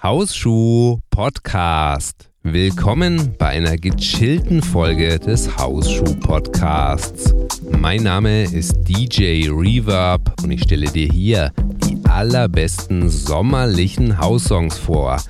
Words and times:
Hausschuh 0.00 1.00
Podcast. 1.10 2.30
Willkommen 2.44 3.34
bei 3.36 3.48
einer 3.48 3.76
gechillten 3.76 4.62
Folge 4.62 5.18
des 5.18 5.58
Hausschuh 5.58 6.14
Podcasts. 6.20 7.34
Mein 7.76 8.04
Name 8.04 8.44
ist 8.44 8.76
DJ 8.88 9.48
Reverb 9.50 10.40
und 10.40 10.52
ich 10.52 10.62
stelle 10.62 10.86
dir 10.86 11.08
hier 11.08 11.52
die 11.84 11.98
allerbesten 12.08 13.08
sommerlichen 13.08 14.20
Haussongs 14.20 14.78
vor. 14.78 15.20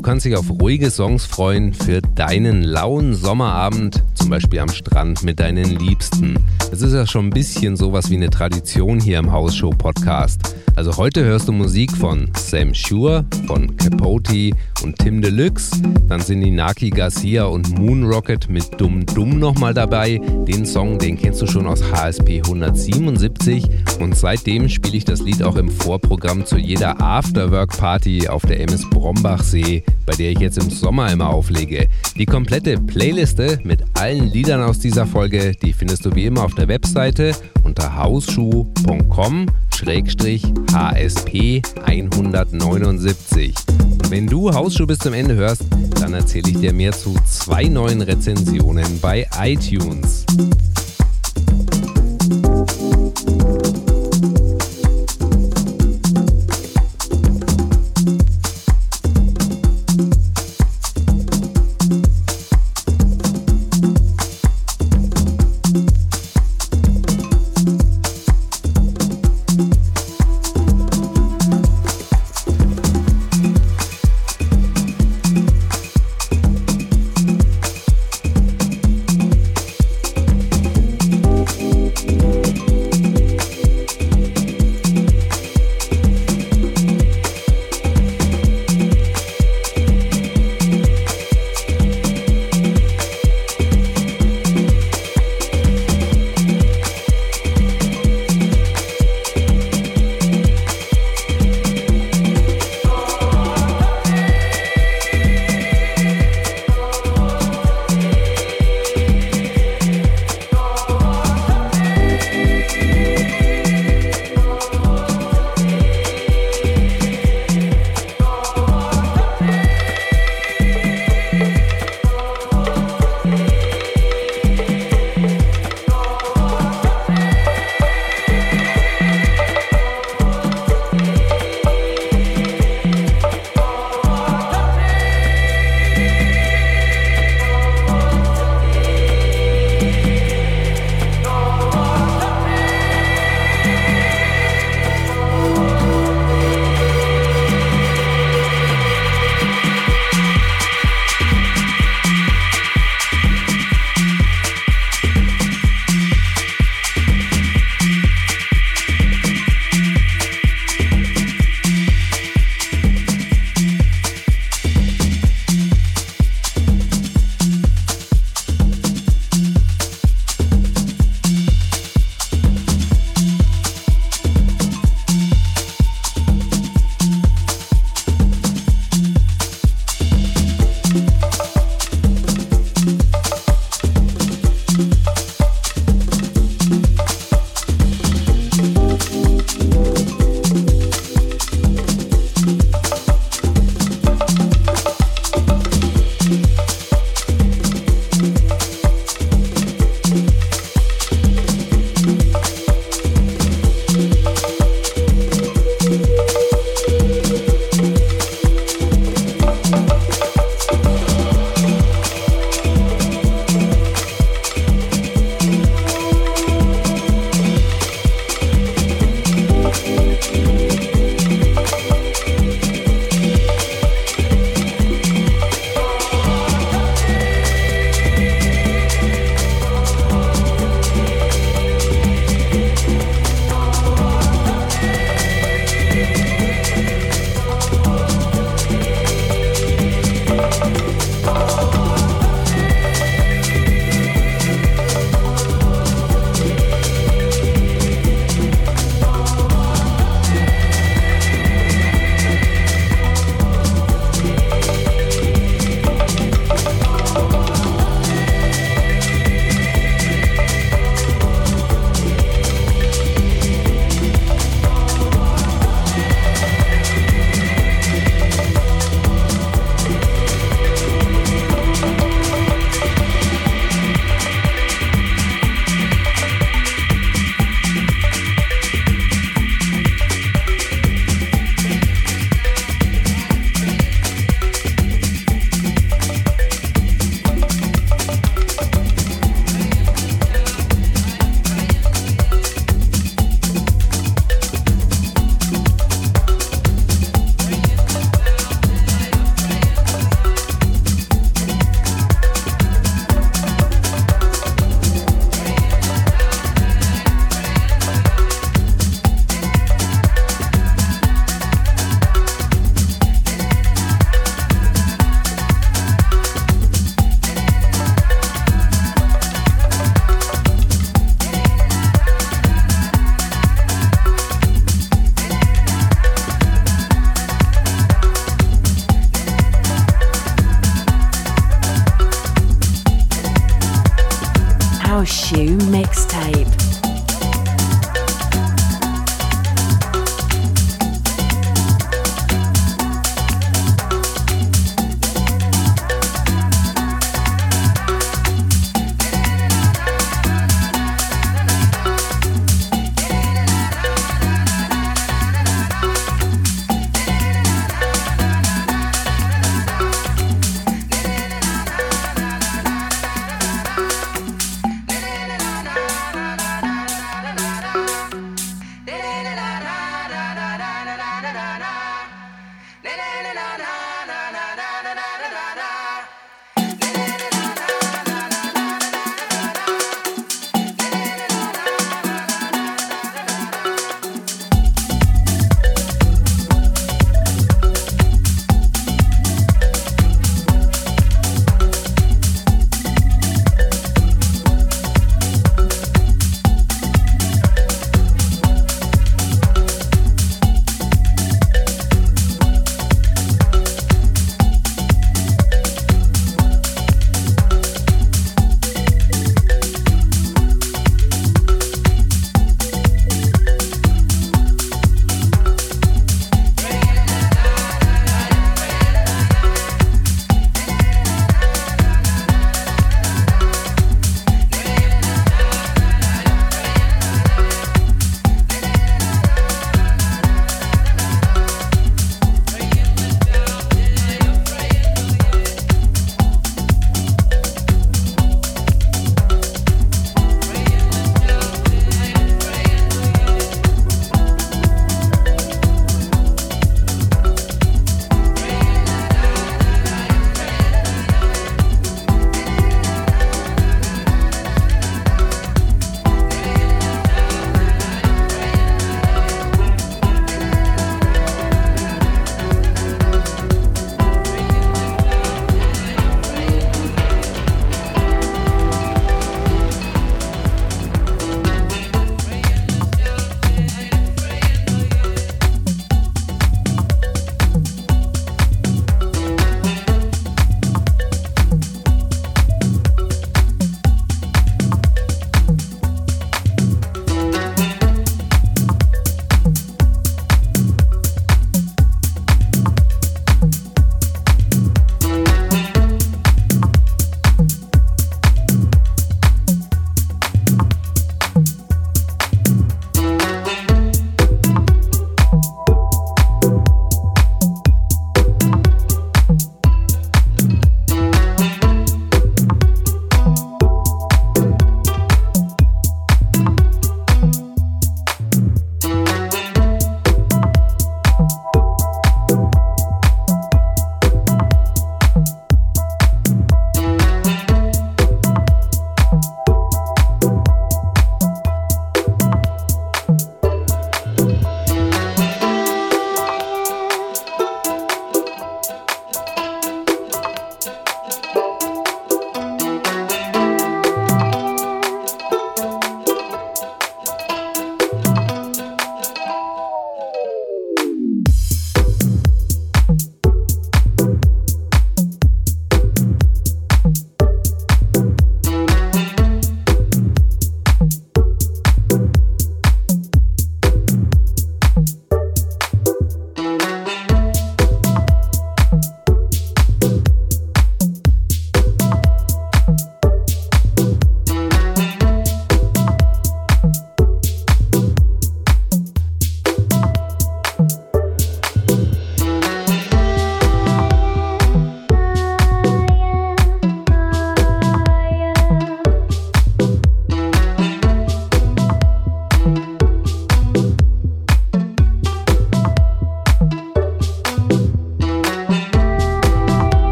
Du 0.00 0.06
kannst 0.06 0.24
dich 0.24 0.34
auf 0.34 0.48
ruhige 0.48 0.90
Songs 0.90 1.26
freuen 1.26 1.74
für 1.74 2.00
deinen 2.00 2.62
lauen 2.62 3.12
Sommerabend, 3.12 4.02
zum 4.14 4.30
Beispiel 4.30 4.60
am 4.60 4.70
Strand 4.70 5.22
mit 5.24 5.40
deinen 5.40 5.78
Liebsten. 5.78 6.38
Es 6.72 6.80
ist 6.80 6.94
ja 6.94 7.06
schon 7.06 7.26
ein 7.26 7.30
bisschen 7.30 7.76
sowas 7.76 8.08
wie 8.08 8.16
eine 8.16 8.30
Tradition 8.30 8.98
hier 8.98 9.18
im 9.18 9.30
Hausshow 9.30 9.68
Podcast. 9.68 10.54
Also 10.74 10.96
heute 10.96 11.22
hörst 11.24 11.48
du 11.48 11.52
Musik 11.52 11.92
von 11.92 12.30
Sam 12.34 12.72
Shure, 12.72 13.26
von 13.46 13.76
Capote 13.76 14.52
und 14.82 14.98
Tim 14.98 15.20
Deluxe. 15.20 15.72
Dann 16.08 16.22
sind 16.22 16.40
die 16.40 16.50
Naki 16.50 16.88
Garcia 16.88 17.44
und 17.44 17.78
Moon 17.78 18.04
Rocket 18.04 18.48
mit 18.48 18.80
Dumm 18.80 19.04
Dumm 19.04 19.38
nochmal 19.38 19.74
dabei. 19.74 20.18
Den 20.48 20.64
Song, 20.64 20.98
den 20.98 21.18
kennst 21.18 21.42
du 21.42 21.46
schon 21.46 21.66
aus 21.66 21.82
HSP 21.92 22.40
177 22.42 23.68
und 24.00 24.16
seitdem 24.16 24.70
spiele 24.70 24.96
ich 24.96 25.04
das 25.04 25.20
Lied 25.20 25.42
auch 25.42 25.56
im 25.56 25.68
Vorprogramm 25.68 26.46
zu 26.46 26.56
jeder 26.56 26.98
Afterwork 27.02 27.76
Party 27.76 28.28
auf 28.28 28.46
der 28.46 28.60
MS 28.60 28.88
Brombachsee, 28.88 29.84
bei 30.06 30.14
der 30.14 30.30
ich 30.30 30.38
jetzt 30.38 30.58
im 30.58 30.70
Sommer 30.70 31.12
immer 31.12 31.30
auflege. 31.30 31.88
Die 32.16 32.26
komplette 32.26 32.78
Playliste 32.78 33.58
mit 33.64 33.82
allen 33.94 34.28
Liedern 34.28 34.62
aus 34.62 34.78
dieser 34.78 35.06
Folge, 35.06 35.52
die 35.62 35.72
findest 35.72 36.04
du 36.04 36.14
wie 36.14 36.26
immer 36.26 36.44
auf 36.44 36.54
der 36.54 36.68
Webseite 36.68 37.32
unter 37.64 37.96
hausschuh.com 37.96 39.46
HSP 40.72 41.62
179. 41.84 43.54
Und 43.80 44.10
wenn 44.10 44.26
du 44.26 44.52
Hausschuh 44.52 44.86
bis 44.86 44.98
zum 44.98 45.14
Ende 45.14 45.34
hörst, 45.34 45.64
dann 46.00 46.14
erzähle 46.14 46.50
ich 46.50 46.58
dir 46.58 46.72
mehr 46.72 46.92
zu 46.92 47.14
zwei 47.24 47.64
neuen 47.64 48.02
Rezensionen 48.02 49.00
bei 49.00 49.26
iTunes. 49.42 50.26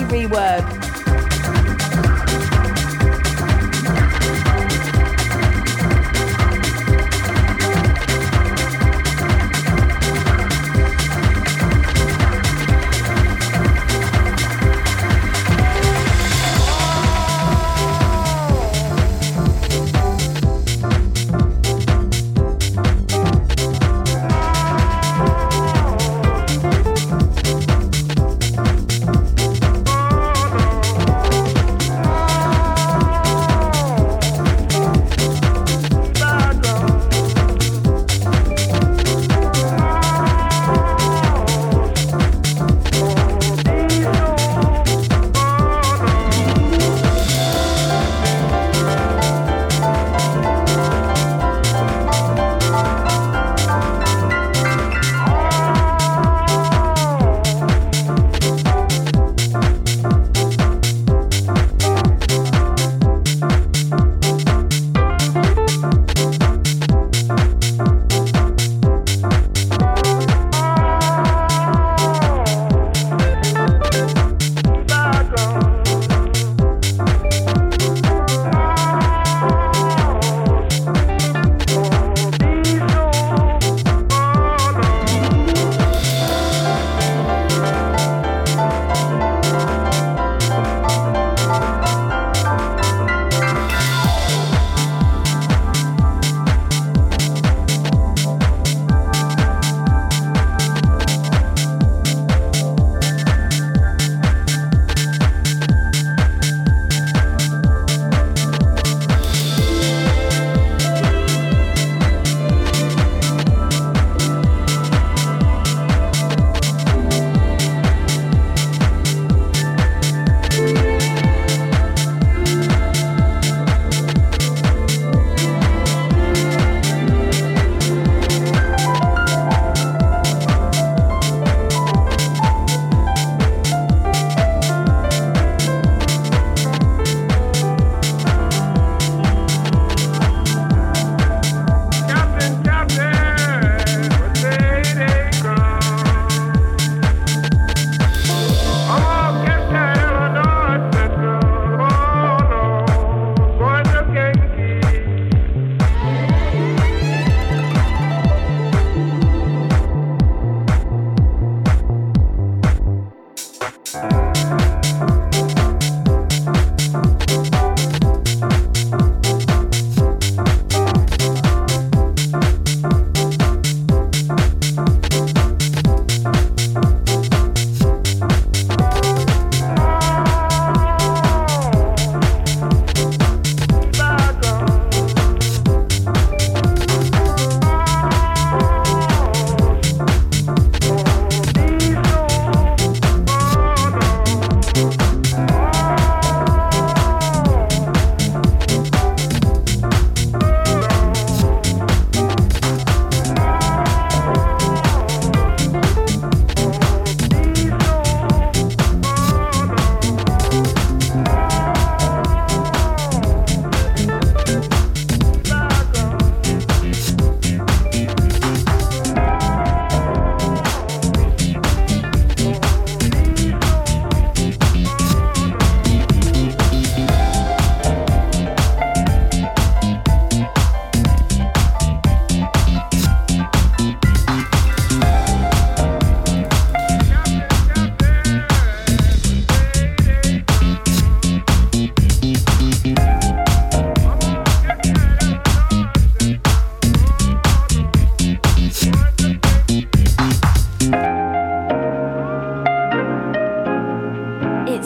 DJ 0.00 0.89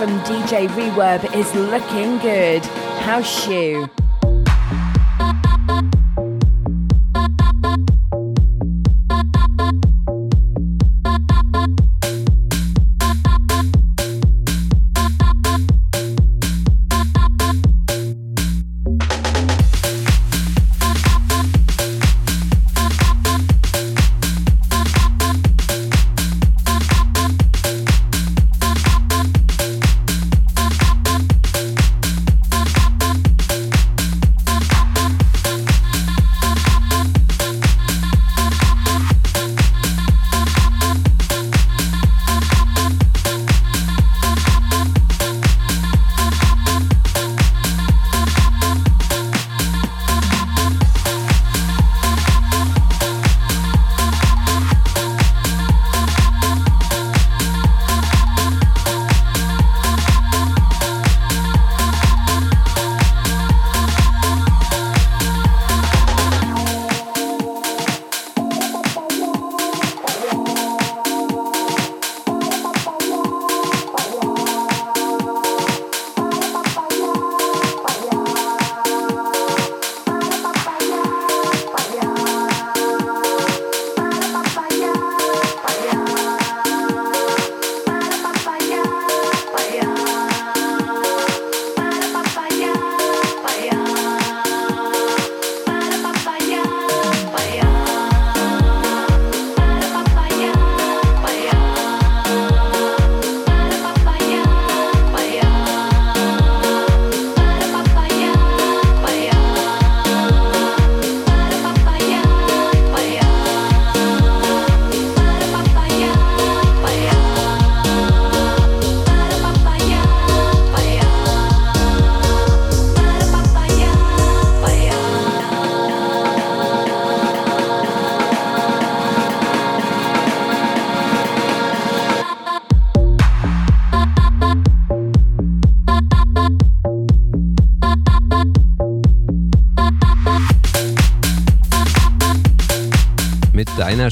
From 0.00 0.18
DJ 0.20 0.66
Reverb 0.68 1.22
is 1.36 1.54
looking 1.54 2.16
good. 2.20 2.64
House 3.04 3.44
shoe. 3.44 3.99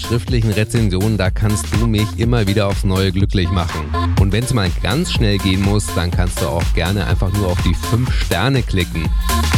Schriftlichen 0.08 0.52
Rezension, 0.52 1.18
da 1.18 1.28
kannst 1.28 1.66
du 1.74 1.86
mich 1.86 2.06
immer 2.16 2.46
wieder 2.46 2.68
aufs 2.68 2.82
Neue 2.82 3.12
glücklich 3.12 3.50
machen. 3.50 3.84
Und 4.18 4.32
wenn 4.32 4.42
es 4.42 4.54
mal 4.54 4.70
ganz 4.82 5.12
schnell 5.12 5.36
gehen 5.36 5.60
muss, 5.60 5.86
dann 5.94 6.10
kannst 6.10 6.40
du 6.40 6.46
auch 6.46 6.64
gerne 6.74 7.06
einfach 7.06 7.30
nur 7.34 7.48
auf 7.48 7.60
die 7.62 7.74
5 7.74 8.10
Sterne 8.10 8.62
klicken. 8.62 9.06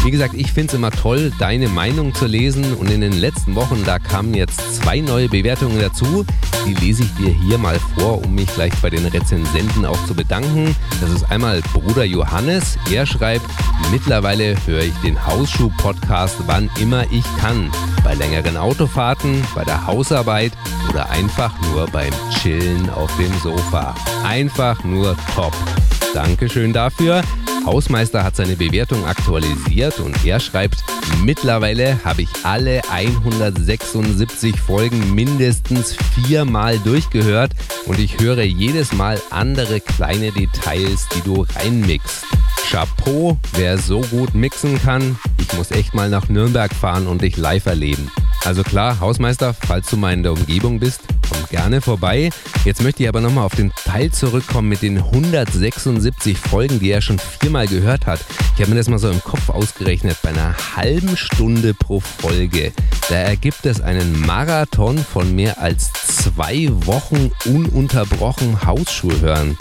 Wie 0.02 0.10
gesagt, 0.10 0.34
ich 0.34 0.52
finde 0.52 0.68
es 0.68 0.74
immer 0.74 0.90
toll, 0.90 1.30
deine 1.38 1.68
Meinung 1.68 2.14
zu 2.14 2.26
lesen 2.26 2.74
und 2.74 2.90
in 2.90 3.00
den 3.00 3.12
letzten 3.12 3.54
Wochen, 3.54 3.84
da 3.84 4.00
kamen 4.00 4.34
jetzt 4.34 4.76
zwei 4.76 5.00
neue 5.00 5.28
Bewertungen 5.28 5.78
dazu. 5.78 6.24
Die 6.66 6.74
lese 6.74 7.04
ich 7.04 7.14
dir 7.14 7.30
hier 7.30 7.58
mal 7.58 7.78
vor, 7.96 8.24
um 8.24 8.34
mich 8.34 8.52
gleich 8.54 8.72
bei 8.82 8.90
den 8.90 9.06
Rezensenten 9.06 9.84
auch 9.84 10.04
zu 10.06 10.14
bedanken. 10.14 10.74
Das 11.00 11.10
ist 11.10 11.30
einmal 11.30 11.60
Bruder 11.72 12.04
Johannes. 12.04 12.76
Er 12.90 13.06
schreibt, 13.06 13.46
mittlerweile 13.92 14.56
höre 14.66 14.82
ich 14.82 14.94
den 15.04 15.24
Hausschuh-Podcast, 15.26 16.36
wann 16.46 16.70
immer 16.80 17.04
ich 17.12 17.24
kann. 17.38 17.70
Bei 18.02 18.14
längeren 18.14 18.56
Autofahrten, 18.56 19.44
bei 19.54 19.64
der 19.64 19.86
Hausarbeit 19.86 20.39
oder 20.88 21.10
einfach 21.10 21.52
nur 21.62 21.86
beim 21.88 22.12
Chillen 22.30 22.88
auf 22.90 23.14
dem 23.16 23.32
Sofa. 23.40 23.94
Einfach 24.24 24.82
nur 24.84 25.16
top. 25.34 25.52
Dankeschön 26.14 26.72
dafür. 26.72 27.22
Hausmeister 27.66 28.24
hat 28.24 28.36
seine 28.36 28.56
Bewertung 28.56 29.04
aktualisiert 29.06 30.00
und 30.00 30.24
er 30.24 30.40
schreibt, 30.40 30.82
mittlerweile 31.22 32.02
habe 32.04 32.22
ich 32.22 32.28
alle 32.42 32.80
176 32.90 34.58
Folgen 34.58 35.14
mindestens 35.14 35.94
viermal 36.14 36.78
durchgehört 36.78 37.52
und 37.86 37.98
ich 37.98 38.18
höre 38.18 38.42
jedes 38.42 38.92
Mal 38.92 39.20
andere 39.30 39.80
kleine 39.80 40.32
Details, 40.32 41.06
die 41.14 41.20
du 41.22 41.46
reinmixst. 41.54 42.24
Chapeau, 42.70 43.36
wer 43.52 43.78
so 43.78 44.00
gut 44.00 44.34
mixen 44.34 44.80
kann. 44.80 45.18
Ich 45.38 45.52
muss 45.56 45.70
echt 45.70 45.92
mal 45.92 46.08
nach 46.08 46.28
Nürnberg 46.28 46.72
fahren 46.72 47.06
und 47.06 47.22
dich 47.22 47.36
live 47.36 47.66
erleben. 47.66 48.10
Also 48.44 48.62
klar, 48.62 49.00
Hausmeister, 49.00 49.54
falls 49.54 49.88
du 49.90 49.96
mal 49.96 50.12
in 50.12 50.22
der 50.22 50.32
Umgebung 50.32 50.80
bist, 50.80 51.02
komm 51.28 51.44
gerne 51.50 51.80
vorbei. 51.80 52.30
Jetzt 52.64 52.82
möchte 52.82 53.02
ich 53.02 53.08
aber 53.08 53.20
nochmal 53.20 53.44
auf 53.44 53.54
den 53.54 53.70
Teil 53.84 54.10
zurückkommen 54.10 54.68
mit 54.68 54.82
den 54.82 54.98
176 54.98 56.38
Folgen, 56.38 56.80
die 56.80 56.90
er 56.90 57.02
schon 57.02 57.18
viermal 57.18 57.66
gehört 57.66 58.06
hat. 58.06 58.20
Ich 58.54 58.60
habe 58.60 58.70
mir 58.70 58.76
das 58.76 58.88
mal 58.88 58.98
so 58.98 59.10
im 59.10 59.22
Kopf 59.22 59.50
ausgerechnet. 59.50 60.16
Bei 60.22 60.30
einer 60.30 60.54
halben 60.76 61.16
Stunde 61.16 61.74
pro 61.74 62.00
Folge, 62.00 62.72
da 63.08 63.16
ergibt 63.16 63.66
es 63.66 63.80
einen 63.80 64.20
Marathon 64.26 64.98
von 64.98 65.34
mehr 65.34 65.60
als 65.60 65.92
zwei 65.92 66.68
Wochen 66.86 67.30
ununterbrochen 67.44 68.64
Hausschuhe 68.64 69.20
hören. 69.20 69.56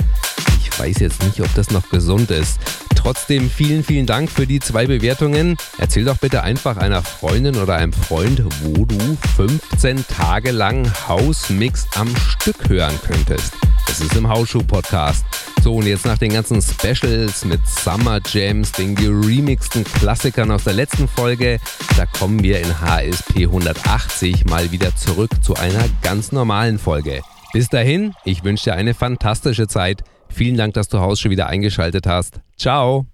Ich 0.62 0.80
weiß 0.80 1.00
jetzt 1.00 1.24
nicht, 1.24 1.42
ob 1.42 1.54
das 1.54 1.72
noch 1.72 1.90
gesund 1.90 2.32
ist. 2.32 2.60
Trotzdem 3.00 3.50
vielen, 3.50 3.82
vielen 3.82 4.06
Dank 4.06 4.30
für 4.30 4.46
die 4.46 4.60
zwei 4.60 4.86
Bewertungen. 4.86 5.56
Erzähl 5.78 6.04
doch 6.04 6.18
bitte 6.18 6.44
einfach 6.44 6.76
einer 6.76 7.02
Freundin 7.02 7.56
oder 7.56 7.76
einem 7.76 7.94
Freund, 7.94 8.44
wo 8.62 8.84
du 8.84 9.18
15 9.38 10.06
Tage 10.06 10.52
lang 10.52 10.86
Hausmix 11.08 11.88
am 11.96 12.14
Stück 12.18 12.68
hören 12.68 13.00
könntest. 13.08 13.54
Das 13.88 14.02
ist 14.02 14.18
im 14.18 14.28
Hausschuh-Podcast. 14.28 15.24
So, 15.64 15.76
und 15.76 15.88
jetzt 15.88 16.06
nach 16.06 16.18
den 16.18 16.34
ganzen 16.34 16.62
Specials 16.62 17.46
mit 17.46 17.66
Summer 17.66 18.20
Jams, 18.30 18.74
den 18.74 18.96
geremixten 18.96 19.86
Klassikern 19.86 20.52
aus 20.52 20.66
der 20.66 20.74
letzten 20.74 21.08
Folge, 21.08 21.58
da 21.96 22.06
kommen 22.06 22.44
wir 22.44 22.60
in 22.60 22.82
HSP 22.82 23.46
180 23.46 24.44
mal 24.44 24.74
wieder 24.74 24.94
zurück 24.98 25.32
zu 25.42 25.56
einer 25.56 25.86
ganz 26.02 26.34
normalen 26.34 26.78
Folge. 26.78 27.22
Bis 27.54 27.70
dahin, 27.70 28.14
ich 28.26 28.44
wünsche 28.44 28.66
dir 28.66 28.74
eine 28.76 28.94
fantastische 28.94 29.70
Zeit. 29.70 30.04
Vielen 30.30 30.58
Dank, 30.58 30.74
dass 30.76 30.88
du 30.88 31.00
Haus 31.00 31.20
schon 31.20 31.32
wieder 31.32 31.48
eingeschaltet 31.48 32.06
hast. 32.08 32.40
Ciao! 32.58 33.10